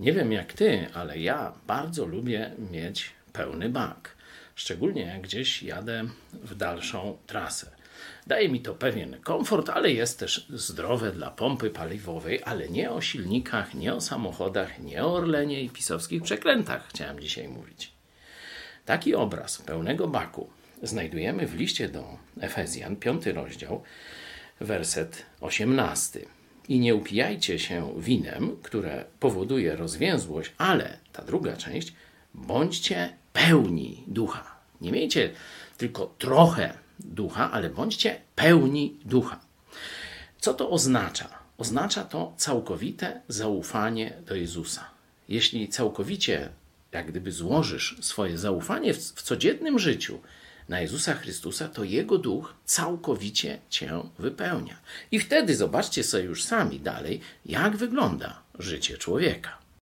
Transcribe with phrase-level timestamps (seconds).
[0.00, 4.16] Nie wiem jak ty, ale ja bardzo lubię mieć pełny bak.
[4.54, 7.70] Szczególnie jak gdzieś jadę w dalszą trasę.
[8.26, 13.00] Daje mi to pewien komfort, ale jest też zdrowe dla pompy paliwowej, ale nie o
[13.00, 17.92] silnikach, nie o samochodach, nie o Orlenie i pisowskich przekrętach chciałem dzisiaj mówić.
[18.84, 20.50] Taki obraz pełnego baku
[20.82, 23.82] znajdujemy w liście do Efezjan, piąty rozdział,
[24.60, 26.37] werset 18.
[26.68, 31.92] I nie upijajcie się winem, które powoduje rozwięzłość, ale ta druga część,
[32.34, 34.56] bądźcie pełni ducha.
[34.80, 35.30] Nie miejcie
[35.76, 39.40] tylko trochę ducha, ale bądźcie pełni ducha.
[40.40, 41.28] Co to oznacza?
[41.58, 44.84] Oznacza to całkowite zaufanie do Jezusa.
[45.28, 46.48] Jeśli całkowicie,
[46.92, 50.20] jak gdyby złożysz swoje zaufanie w, w codziennym życiu
[50.68, 54.76] na Jezusa Chrystusa, to Jego duch całkowicie cię wypełnia.
[55.10, 59.67] I wtedy zobaczcie sobie już sami dalej, jak wygląda życie człowieka.